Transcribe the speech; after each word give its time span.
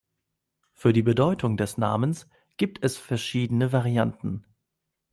Für 0.73 0.93
die 0.93 1.03
Bedeutung 1.03 1.57
des 1.57 1.77
Namens 1.77 2.27
gibt 2.57 2.83
es 2.83 2.97
verschiedene 2.97 3.71
Varianten. 3.71 4.43